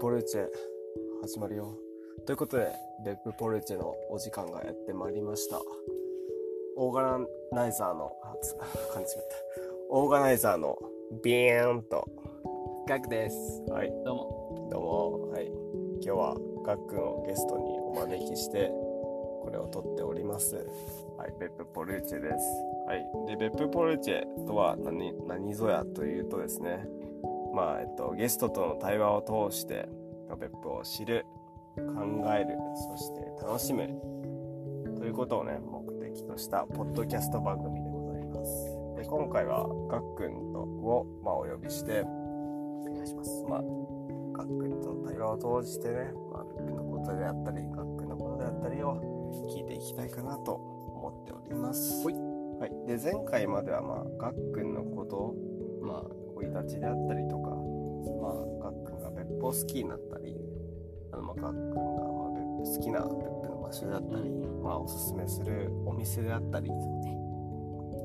[0.00, 0.46] ポルチェ
[1.20, 1.76] 始まるよ。
[2.26, 2.72] ということで、
[3.04, 5.60] ベップポルチェのお時間がやってまいりました。
[6.78, 7.18] オーガ
[7.52, 8.54] ナイザーの、あ、つ、
[8.94, 9.36] 感じまった。
[9.90, 10.78] オーガナイザーの
[11.22, 12.08] ビーンと、
[12.88, 13.62] ガクです。
[13.68, 14.68] はい、どうも。
[14.70, 15.46] どうも、はい。
[15.46, 18.68] 今日はガックンをゲストにお招きして、
[19.42, 20.56] これを撮っております。
[21.18, 22.64] はい、ベップポルチェです。
[22.86, 23.06] はい。
[23.26, 26.88] で、ベップポルチェとは何、何ぞやというとですね、
[27.54, 29.88] まあ、えっと、ゲストとの対話を通して、
[30.38, 31.26] 別府を知る、
[31.76, 31.82] 考
[32.34, 33.88] える、そして楽しむ、
[34.96, 38.80] ということをね、目的としたポッドキャスト番組でございます。
[38.96, 43.44] で、今回は、ガックンとを、まあ、お呼びして、お願いします。
[43.48, 43.62] まあ、
[44.32, 52.06] ガックンとの対話を通してね、まあ、別府のことであったり、ガックンのことであったりを聞いていきたいかなと思っております。
[52.06, 52.86] はい。
[52.86, 55.34] で、前回までは、まあ、ガックンのこと、
[55.82, 60.36] まあ、生い立ちであったりとか、まあ、ガックンが別府を好きになったり、
[61.12, 64.30] あの、まあ、ガックンが、まあ、別府好きな別府の場所であったり、
[64.62, 66.70] まあ、おすすめするお店であったり、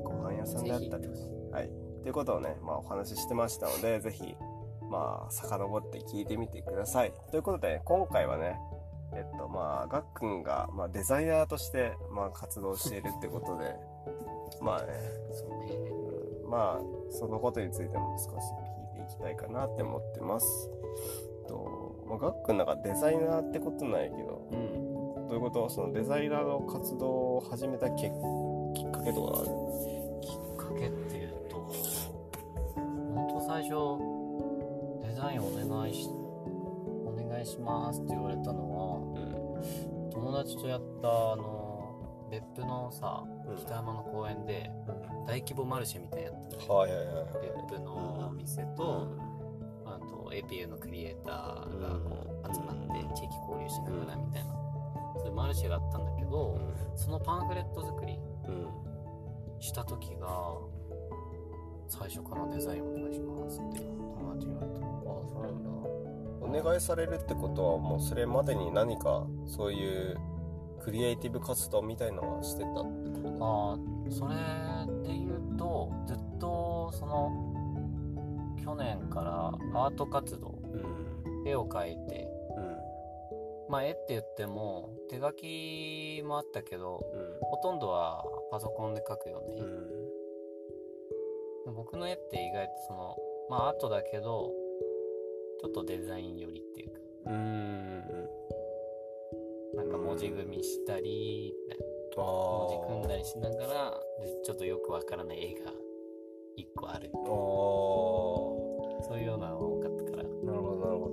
[0.04, 1.08] ご飯屋さんであったり
[1.52, 1.70] はい。
[2.04, 4.36] ということをね、まあ、お話ししてましたので、ぜひ、
[4.92, 7.14] まあ、遡って聞いてみてください。
[7.32, 8.60] ということで、今回はね、
[9.14, 13.76] えっと、まあ、ガックンが、まあ、デザイナーとして、まあ、活動しているってことで、
[14.62, 14.94] まあね、
[15.32, 16.05] そう
[16.56, 18.48] まあ、そのことについても少し
[18.96, 20.70] 聞いていきたいかなって思ってます。
[21.50, 25.28] と、まあ、ガックンなんかデザイナーってことなんやけど、うん。
[25.28, 25.70] どういうこと？
[25.70, 29.48] そのデザイナーの活動を始めたききっかけとかある？
[30.22, 31.58] きっかけっていうと、
[32.76, 34.00] 本当最初、
[35.06, 41.65] デザインお願いし、お願いしますって言われたのは、友達とやった、あの、
[42.30, 43.58] 別府のさ、うん。
[43.58, 44.72] 北山の公園で、
[45.28, 46.56] 大規模マルシェみたいなのやって。
[46.58, 49.08] 別府のお店と、
[49.86, 54.54] あと APU のクリエイターがこう集まって地域交流しながらみたいな、
[55.18, 56.58] そういうマルシェがあったんだけど、
[56.96, 58.68] そのパンフレット作りうん。
[59.60, 60.54] した時が
[61.88, 64.86] 最初からデザインお願いしますって友達に言われた。
[64.86, 65.70] ああ、そうなんだ。
[66.42, 70.18] お願いされるってことは、もうそれまでに何か、そういう、
[70.86, 72.68] クリエイティブ活動みたいのはしてた？
[72.70, 72.80] って
[73.10, 73.46] ことか。
[73.46, 74.36] あーそれ
[75.02, 77.32] で言うとずっとその
[78.64, 79.48] 去年から
[79.82, 81.48] アート活動うん。
[81.48, 82.78] 絵を描いてうん。
[83.68, 87.48] まあ絵って言っても手書きもあったけどうん。
[87.48, 89.56] ほとんどはパソコンで描くよね、
[91.66, 91.74] うん。
[91.74, 93.18] 僕の絵って意外とその
[93.50, 94.52] まあアートだけど
[95.62, 98.04] ちょっとデザイン寄りっていうかうん。
[99.76, 101.54] なんか文字組みしたり。
[102.16, 105.74] 文字組んだりしながらでちょっとよくわからない絵が
[106.56, 107.12] 一個ある。
[107.14, 108.56] そ
[109.16, 111.10] ういうようなのが多かったからなるほど、なるほ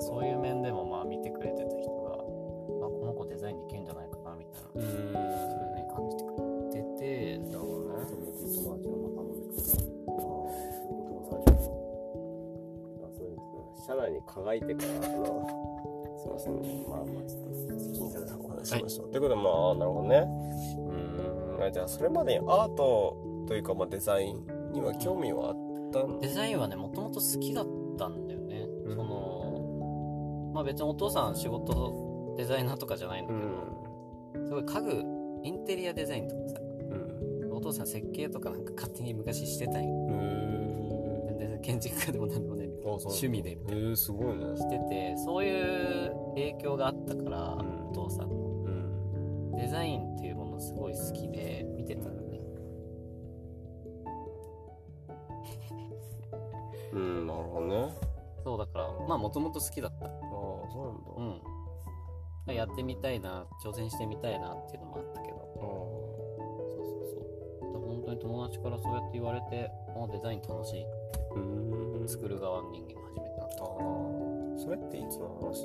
[0.00, 4.80] そういう面でもまあ見てくれてた人があこの子デザインできるんじゃないかなみたいなど。
[4.80, 4.82] うん。
[4.86, 5.06] そういう
[5.74, 6.36] ね感じてくれ
[6.70, 8.06] ててなるほどね。
[8.54, 9.40] 友達の仲間で
[13.84, 14.92] 社内に輝いてから、
[16.46, 16.84] あの、すね。
[16.88, 19.10] まあまあ、ちょっと、気になるお話ししましょう。
[19.10, 20.28] ということで、まあ、なるほどね。
[21.58, 21.72] うん。
[21.72, 25.56] じゃあ、それまでにアートというか、まあ、デザインには興味はあっ
[25.92, 27.66] たんデザインはねもともと好きだっ
[27.98, 35.04] たんだよね、うんそのまあ別にお父さん仕事デザイナーとかじゃないんだけど、すごい家具
[35.44, 37.52] インテリアデザインとかさうん。
[37.52, 41.38] お父さん設計とかなんか勝手に昔してたんようん。
[41.38, 42.49] 全然建築家でもなんでも
[42.84, 44.56] 趣味でへえー、すごいね。
[44.56, 47.88] しててそういう影響があったから、ん。
[47.90, 48.34] お父さんの。
[48.34, 49.52] うん。
[49.56, 52.40] デザインっていうものすごい好きで見てたのね。
[56.92, 57.94] うん、なるほどね。
[58.42, 60.06] そうだからまあもともと好きだった。
[60.06, 61.10] ああ、そうなんだ。
[62.48, 62.54] うん。
[62.54, 65.36] やってみたいな挑戦してみたいなっていうのもあったけど。
[65.36, 65.79] うそうそうだから
[68.00, 70.86] 本当に友達からそうやって言われてあデザイン楽しい。
[72.06, 73.48] 作る側の人間が初めてなっ。
[74.58, 75.62] それっていつの話？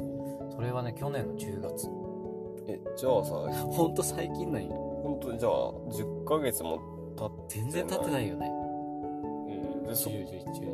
[0.50, 1.90] たそれはね去年の10月。
[2.68, 3.34] え、じゃあさ、
[3.64, 4.72] ほんと最近なんよ。
[5.04, 6.80] 本当にじゃあ、10ヶ月も
[7.16, 8.48] 経って全然経ってないよね。
[8.48, 8.52] う
[9.84, 9.88] ん。
[9.88, 10.66] で、そ、10、11、12、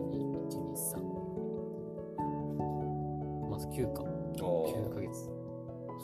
[0.48, 0.74] 1、2、
[3.46, 4.04] 3まず9か。
[4.04, 5.30] あ9あヶ月。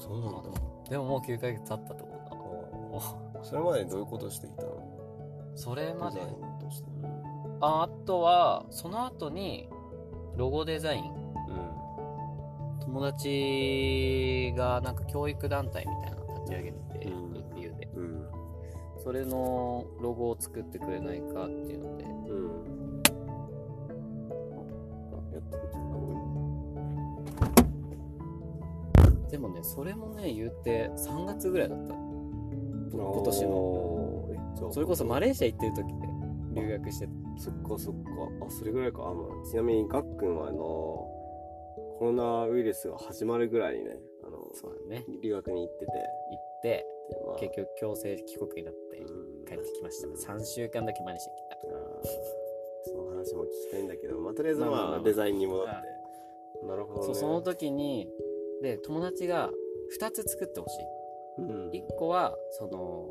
[0.01, 0.49] そうなんだ。
[0.89, 2.03] でももう9ヶ月経ったってこと
[3.39, 3.43] だ。
[3.43, 4.86] それまでどういうことしていたの？
[5.57, 6.21] それまで。
[7.59, 9.67] ああとはその後に
[10.35, 11.03] ロゴデザイン。
[11.03, 11.15] う
[12.85, 17.33] 友達がなんか教育団体みたいなの立ち上げてて、うん。
[17.33, 17.85] EPU で。
[17.87, 17.89] ん。
[17.97, 18.29] うん。
[19.03, 22.05] それのロゴを作ってくれないかっていうので。
[29.31, 31.93] でもねそれもね言って3月ぐらいだった。
[31.93, 33.86] 今年の
[34.71, 35.85] それこそマレーシア行ってる時
[36.55, 38.45] で留学してたそっかそっか。
[38.47, 39.03] あ、それぐらいか。
[39.03, 40.57] あの、ちなみに、ガックンはあの、
[41.99, 55.83] コロナウイルスが始まるぐらいにね、あの、そうだね留学に行ってて、行ってでまあ結局強制帰国になってうん帰ってきました3週間だけマレーシア来あーその話も聞きたいんだけど、まあ、とりあえずまあデザインに戻っては。
[56.67, 57.07] なるほど、ね。
[57.07, 58.07] たそうその時に
[58.61, 59.49] で友達が
[59.99, 61.69] 2つ作ってほしいうん。
[61.69, 63.07] 1個はその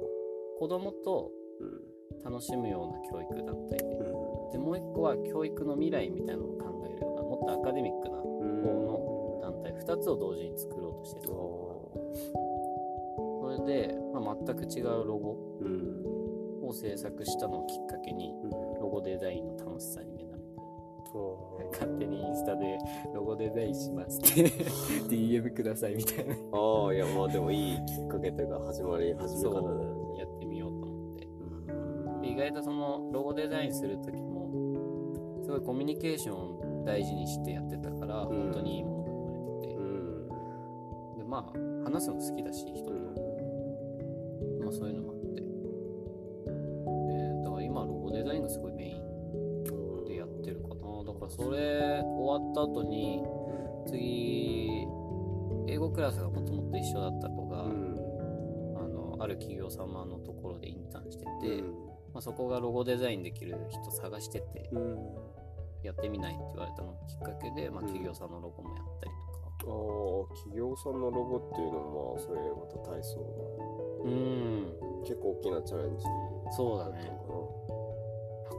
[0.58, 1.31] 子供と
[1.61, 1.81] うん。
[2.25, 4.53] 楽しむような教育だったりでうん。
[4.53, 8.56] でもう1個は教育の未来みたいなのを考えるようなもっとアカデミックなうん。
[9.41, 11.82] 団体2つを同時に作ろうとしてるそ
[13.64, 16.05] れで、まあ、全く違うロゴうん。
[16.69, 18.35] を制作したのをきっかけに
[18.81, 20.47] ロゴデザインの楽しさに目覚めて
[21.73, 22.76] 勝手にインスタで
[23.14, 24.50] ロゴデザインしますって
[25.09, 29.85] DM くださいみたいなああ、いや、まあでもいいきっかけというか、始まり、始めそ方だよね。
[30.14, 30.45] うやって
[32.37, 38.27] 意外とそのロゴデザインする時もすごいコミュニケーションを大事にしてやってたから、ん。
[38.27, 39.69] 本当にいいものが生まれて。
[39.69, 41.17] て、うん。
[41.17, 42.93] でまあ話すの好きだし人と、
[44.62, 45.41] まあそういうのもあって。
[45.41, 45.47] で
[47.43, 51.05] だから今ロゴデザインがすごいメインでやってるかな。
[51.05, 53.25] だからそれ終わった後に
[53.87, 54.85] 次
[55.69, 57.97] 英語クラスがもともと一緒だった子が、うん。
[58.77, 61.86] あのある企業様のところでインターンしてて、うん
[62.16, 64.96] まあ、そこがロゴデザインできる人探しててうん。
[65.82, 67.86] やってみないって言われたのがきっかけで、まあ、うん。
[67.88, 69.44] 企業さんのロゴもやったりとか。
[69.44, 73.20] ああ、企業さんのロゴっていうのも、まあ、それまた大層
[74.02, 74.64] うん。
[74.64, 76.06] な、結構大きなチャレンジ
[76.56, 77.04] そうだね。
[77.04, 77.04] な。
[77.04, 77.12] な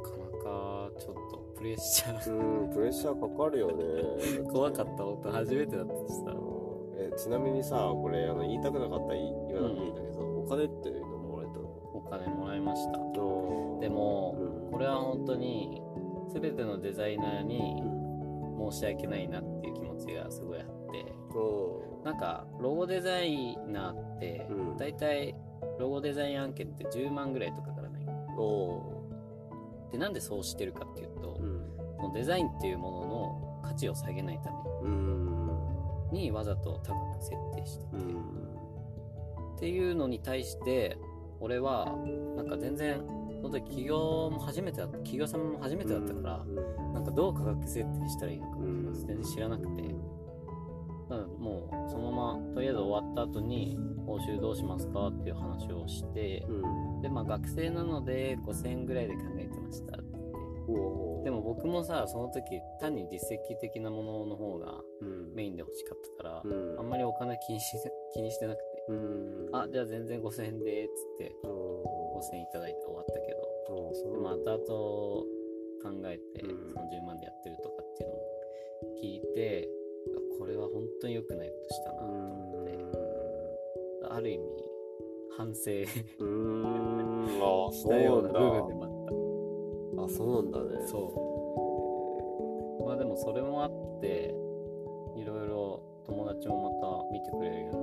[0.06, 2.38] かなかちょっとプレッシャー。
[2.38, 4.45] うん、プレッシャーかかるよね。
[4.54, 6.36] 怖かった本当初めてだったしさ。
[7.00, 11.06] えちなみにさ、これあの言いたくなかったら言わなくていいんだけど、お金って
[12.07, 13.00] お金もらいました。
[13.00, 13.01] あ
[13.81, 14.71] でもうん。
[14.71, 15.81] これは本当に
[16.33, 17.83] 全てのデザイナーに
[18.71, 21.13] 申し訳ないなっていう気持ちがすごいあって。
[21.36, 24.77] おなんかロゴデザイナーってうん。
[24.77, 25.36] 大体
[25.80, 28.06] ロゴデザイン案件って10万ぐらいとかからない。
[28.38, 29.04] お
[29.92, 31.62] でなんでそうしてるかっていうとうん。
[31.98, 34.51] そのデザインっていうものの価値を下げないた
[34.81, 35.27] うん。
[36.12, 38.48] めにわざと高く設定してて、うん。
[39.57, 40.98] っていうのに対して
[41.39, 41.95] 俺は
[42.36, 43.01] なんか全然
[43.42, 46.45] その時起業も初めてだった企業様も初めてだったから、
[46.94, 48.94] なんかどう価格設定したらいいのかうん。
[48.94, 49.81] 全然知らなくて、
[51.10, 56.68] だからもうそのままとりあえず終わった後に報酬どうしますかっていう話をしてう
[56.98, 57.01] ん。
[57.01, 60.18] でまあ学生なので5000円ぐらいで考えてましたって。
[61.24, 62.44] でも僕もさその時
[62.81, 65.33] 単に実績的なものの方がうん。
[65.36, 66.80] メインで欲しかったから、うん。
[66.80, 67.78] あんまりお金気にし
[68.13, 69.50] 気にしてなくて、うん。
[69.54, 73.48] あじゃあ全然5000円でっつってお5000円いただいて終わったけど。
[74.12, 76.74] でも後々考えて、うん。
[76.74, 78.19] その10万でやってるとかっていうのを
[79.01, 79.68] 聞いて
[80.39, 82.78] これは本当に良くないことしたなと思って、
[84.10, 84.44] ある意味
[85.38, 85.72] 反省。
[85.72, 87.28] うーん。
[87.42, 90.78] あしそうなたようなん部分だでもあっあそうなんだね。
[90.80, 90.97] たそ
[92.80, 92.85] う。
[92.85, 93.71] まあでもそれもあっ
[94.02, 94.33] て
[95.16, 97.77] いろいろ友達もまた見てくれるよう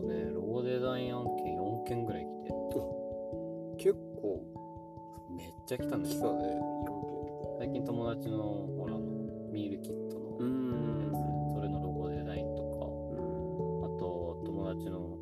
[0.00, 2.50] その後ねロゴデザイン案件4件ぐらい来て。
[3.80, 4.42] 結構
[5.36, 6.60] めっちゃ来たんです来たね。
[7.58, 8.36] 最近友達の
[8.76, 9.04] ほらあの
[9.52, 11.12] ミールキットのうやん。
[11.12, 11.54] つ。
[11.54, 12.84] それのロゴデザインとか。
[13.86, 15.16] あと友達の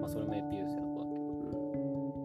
[0.00, 1.64] まあそれも AP ユースや子だけど。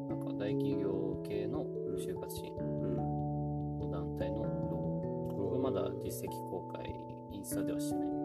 [0.09, 1.65] なんか大企業系の
[1.97, 5.49] 就活支援の団体のロゴ。
[5.49, 6.93] これまだ実績公開
[7.31, 8.18] インスタではしてない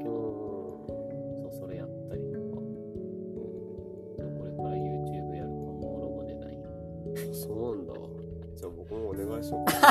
[9.45, 9.65] しよう。
[9.65, 9.89] か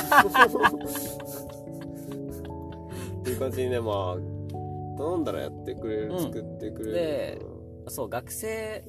[3.21, 4.17] っていう感じにねまあ
[4.97, 6.93] 頼んだらやってくれる、うん作ってくれる。
[6.93, 7.41] で
[7.87, 8.83] そう学生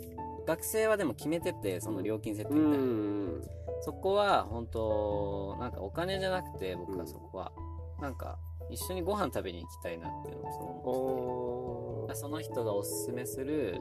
[0.47, 3.42] 学生はでも決めててその料金設定うみたいな、ん
[3.83, 7.52] そこは本当なんかお金じゃなくて僕はそこは、
[8.00, 8.38] なんか
[8.71, 12.14] 一緒にご飯食べに行きたいなっていうのをそう思って。
[12.14, 13.80] てその人がおすすめする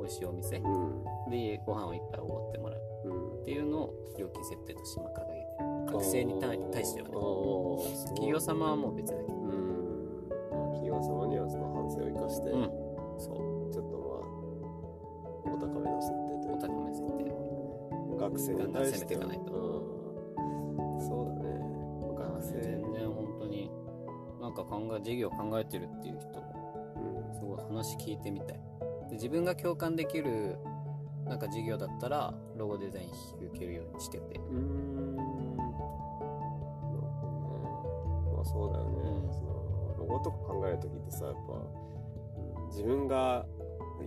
[0.00, 1.30] 美味しいお店うん。
[1.30, 5.41] でご飯をいっぱいおごってもらううんっていうのを料金設定として今掲げ
[5.86, 7.14] 学生に対対してはね。
[8.08, 9.50] 企業様はもう別だけどうん。
[10.72, 12.62] 企業様にはその反省を生かして、うん。
[13.20, 14.22] ちょっと
[15.44, 16.66] まあお高めの設定というか。
[16.66, 17.22] お高め設定
[18.22, 19.52] 学生に対していかないと。
[19.52, 21.50] うん、そうだね。
[22.16, 22.60] 学生。
[22.60, 23.70] 全然本当に
[24.40, 26.28] なんか考え事業考えてるっていう人
[27.34, 28.60] すごい話聞いてみたい。
[29.08, 30.56] で自分が共感できる
[31.24, 34.38] なんか授業だったらロゴデザイン引き受けるようにしてて。
[34.38, 35.01] うーん
[40.68, 41.82] える時ってさやっぱ、うん
[42.72, 43.44] 自分が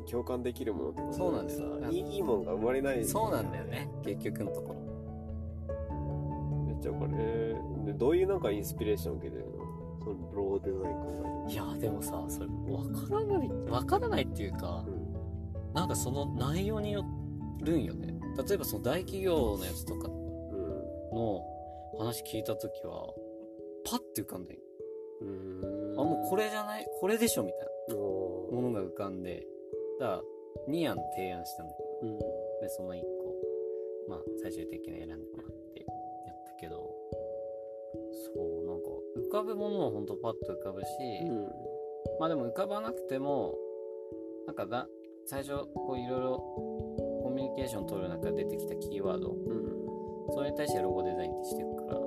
[0.09, 1.59] 共感できるものとかそうなんだよ。
[1.83, 3.87] さいいもんが生まれないそうなんだよね。
[4.03, 4.73] 結局のとこ
[5.69, 6.65] ろ。
[6.65, 7.13] めっちゃこれ
[7.85, 9.51] でどういうなんかインスピレーション受けてるの？
[10.03, 14.97] そのロゴデザイン考いやでもさそれ分からない分からないっていうかえる
[15.75, 17.05] なんかその内容によ
[17.61, 18.19] るんよね。
[18.47, 20.15] 例えばその大企業のやつとかうん。
[21.15, 21.43] の
[21.99, 23.07] 話聞いた時は
[23.87, 24.64] パッて浮かんでうんうん
[25.21, 26.85] あもうこれじゃない？
[26.99, 29.45] これでしょみたいおなものが浮かんで。
[29.99, 30.21] だから
[30.69, 32.19] 2案提案したんだけーうん。
[32.19, 32.25] ど
[32.61, 33.35] でその1個。
[34.09, 35.85] まあ最終的に選んでもらってや
[36.33, 36.93] ったけど。
[38.25, 38.89] そうなんか
[39.29, 40.87] 浮かぶものはほんとパッと浮かぶし、
[41.23, 41.47] うん。
[42.19, 43.55] まあでも浮かばなくても
[44.47, 44.87] なんかだ
[45.25, 46.37] 最初こういろいろ
[47.23, 49.31] コミュニケーション取る中で出てきたキーワード。
[49.31, 49.85] うん。
[50.33, 51.99] それに対してロゴデザインってしていくから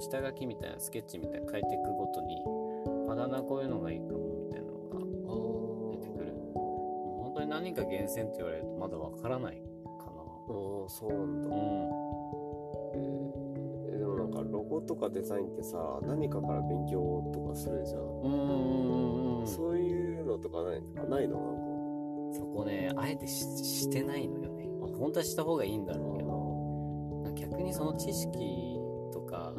[0.00, 2.42] 下書きみたいなスケッチみたいな書いていくごとに
[3.10, 6.32] あだんだんこういうのがいいかもみたいなのが出てくる。
[6.54, 9.60] 本当に何が厳選って言われるとまだわからないか
[10.06, 10.12] あ
[10.86, 11.48] あそうなんだ。
[11.48, 11.62] なうん。
[12.94, 18.34] えーでもなんかロゴとかデザインってさ何かから勉強とかするじゃん、うんうんう
[19.38, 21.38] んうんそそういうのとかないないの
[22.34, 24.66] なんこねあえてししてないのよね。
[24.98, 27.22] 本当はした方がいいんだろうけど。
[27.24, 28.78] なんか逆にその知識
[29.12, 29.52] とかか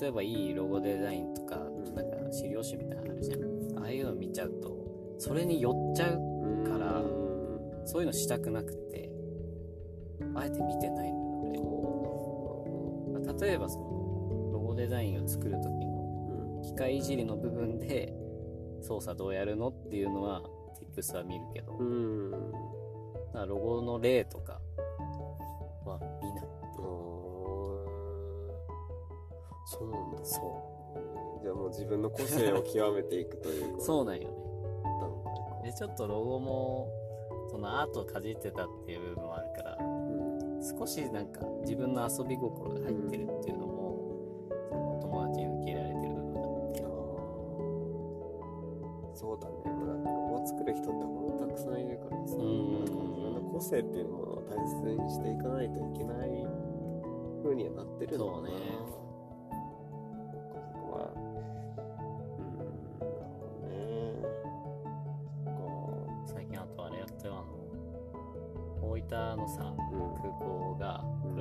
[0.00, 3.40] 例えばいいロゴデザインとかんなんか資料集みたいなのあるじゃん。
[3.78, 4.76] ああいうの見ちゃうと
[5.18, 9.10] それに寄っちゃううんからうんそういうのしたくなくて
[10.34, 11.62] あえて見てないのよ
[13.14, 13.24] 俺。
[13.24, 13.84] まあ例えばその
[14.52, 18.12] ロゴデザインを作る時の機械いじりの部分で
[18.82, 20.42] 操作どうやるのっていうのは
[20.94, 24.60] Tips は見るけど、だからロゴの例とか
[25.84, 25.98] は
[29.70, 30.18] そうなんだ。
[30.24, 30.40] そ
[31.42, 34.34] じゃあもう自分の個性を極めていくといううそうなんよね。
[35.64, 36.88] でちょっとロゴも
[37.50, 43.98] そのアートをかじってたっていう部分もあるからうん少しなんか自分の遊び心が入ってるっていうのも、
[44.70, 46.90] その友達に受け入れられてる部分があってあー。
[49.14, 49.54] そうだね。
[49.66, 50.96] まあなんかロゴ作る人ってほ
[51.34, 52.80] んとたくさんいるからさうん。
[52.80, 56.46] 自分の個性っていうものを大切にしていかないといけない
[57.44, 58.48] 風にはなってるのかな。
[58.48, 58.56] そうね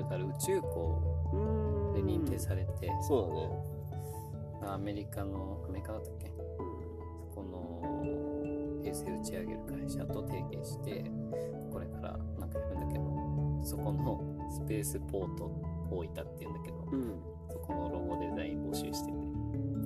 [0.08, 4.74] から宇宙港で認定されて、そうだね。
[4.74, 6.32] アメリカのアメリカだったっけ？
[7.34, 11.12] そこの衛星打ち上げる会社と提携して
[11.72, 13.04] これからなんかやるんだけど
[13.64, 15.52] そこのスペースポート
[15.92, 17.22] 大分っていうんだけどうん。
[17.50, 19.18] そこのロゴデザイン募集してて。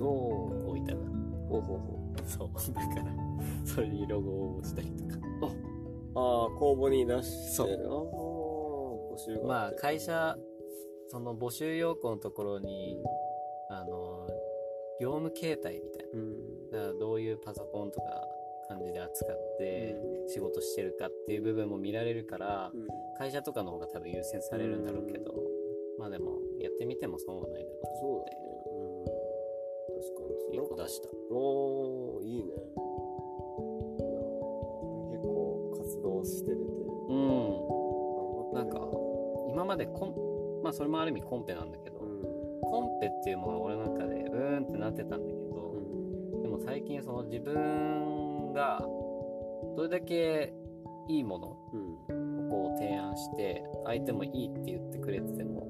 [0.00, 0.94] 大分が
[1.48, 2.48] ほうほうほそう。
[2.74, 3.04] だから
[3.64, 5.16] それにロゴをしたりとか。
[5.16, 5.20] う。
[6.14, 7.54] ああ、公募に出して。
[7.54, 7.68] そう
[9.12, 10.36] 募集がまあ会社
[11.08, 12.98] その募集要項のところに
[13.68, 14.26] あの
[15.00, 16.70] 業務形態みたいうん。
[16.70, 18.06] なだからどういうパソコンとか
[18.68, 19.94] 感じで扱って
[20.28, 22.86] 仕事してるかっていう部分も見られるからうん。
[23.18, 25.34] 会社とかの方が多分優先されるんだろうけど
[25.98, 28.38] まあでもやってみても損はないだろうとそうだね。
[28.66, 29.04] うん。
[30.00, 30.42] 確かに。
[30.74, 32.54] 出したおー、いいね。
[35.10, 36.62] 結構活動してるて。
[37.08, 37.42] うん
[38.52, 38.78] なんか
[39.52, 42.60] 今までコンまあそれもある意味コンペなんだけどうん。
[42.62, 45.74] コンペっていうものが俺の中でうーんってなってたんだけど、
[46.34, 46.42] うん。
[46.42, 48.80] でも最近その自分が
[49.76, 50.52] どれだけ
[51.08, 51.70] いいものを
[52.08, 52.48] うん。
[52.48, 55.68] こう提案して相手もいいって言ってくれてても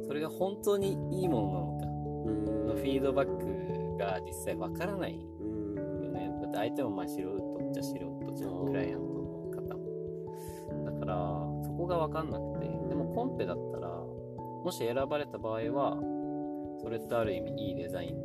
[0.00, 0.06] うん。
[0.06, 2.66] それが本当にいいものなのかうん。
[2.66, 6.12] のフィードバックが実際わからないようん。
[6.12, 9.82] ねだって相手もまあ素人っちゃ素人じゃんクライアントの方も
[10.84, 11.51] だからそ
[11.82, 12.66] こがわかんなくて。
[12.88, 15.98] でもコンペだったらもし選ばれた場合は
[16.80, 18.16] それってある意味いいデザイン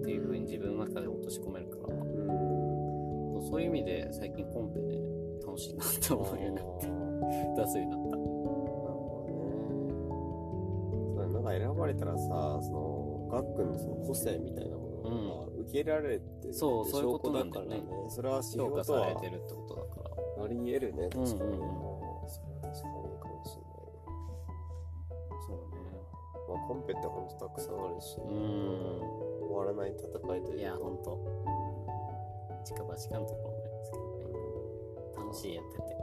[0.00, 1.94] っていう風に自分の中で落とし込めるから。
[1.94, 3.42] うん。
[3.48, 4.98] そういう意味で最近コンペね
[5.46, 6.86] 楽しいなって思うようになって。
[7.56, 8.08] 出すようになった。
[8.08, 9.34] なるほど
[11.14, 11.28] ね。
[11.28, 17.82] そうなんか選ばれたらさ、その、ガックンのその個性みたいなものが受け入れられてるってそうそういうことなんだよね。
[18.08, 20.08] それは指評標と価されはてるってことだか
[20.38, 20.42] ら。
[20.42, 21.50] なり得るね、確かに。
[21.52, 21.85] うんうん
[26.66, 29.46] コンペってほんとたくさんあるし、うん。
[29.48, 30.56] 終わらない戦いというか。
[30.56, 30.74] いや。
[30.74, 31.18] ほんと。
[32.64, 35.26] 近場近のところもありますけどね。
[35.28, 35.96] 楽しいやってて。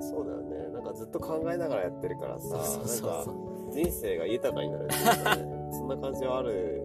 [0.00, 0.72] そうだよね。
[0.72, 3.10] なんかずっと考えながらやってるからさそうそうそう。
[3.10, 3.32] なんか
[3.72, 6.82] 人生が豊かになるっていうかねそんな感じはある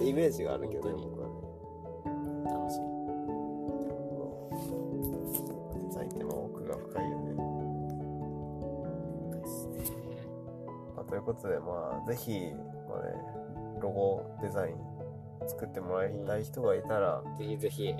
[0.00, 1.23] イメージがあるけどね僕は
[11.34, 12.52] ことでまあぜひ、
[12.88, 13.14] まあね、
[13.80, 14.94] ロゴデザイン
[15.46, 17.94] 作ってもらいたい人がいたら、ぜひぜひ。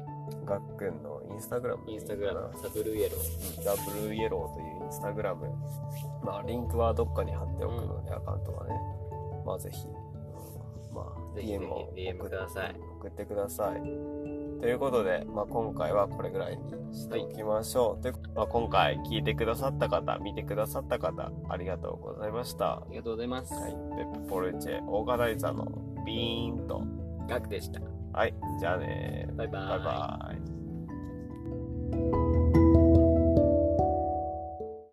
[0.47, 2.41] ガックンのインスタグラムインスタグラム。
[2.41, 3.62] かなサブルーイエロー。
[3.62, 5.47] ザ・ブルーイエローというインスタグラム、
[6.23, 8.75] まあ、リンクはどっかに貼っておくので、アカウントはね、
[9.45, 10.95] まあ、ぜひ、うん。
[10.95, 12.76] まあ、DM をひ DM ください。
[13.00, 14.44] 送ってください。
[14.61, 18.02] ということで、まあ、今回はこれぐらいにしておきましょう。
[18.02, 22.73] というまあ、今回聞いてくださった方、見てくださった方、ありがとうございました。
[22.73, 25.66] ありがとうございます、はい、ペップポルチェ、オーガナイザーの
[26.04, 27.04] ビーンと。
[27.28, 27.80] ガクでした
[28.12, 30.32] はい、じゃあねバイバイバイバ
[32.20, 32.24] イ。